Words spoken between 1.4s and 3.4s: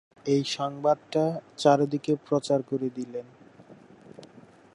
চারদিকে প্রচার করে দিলেন।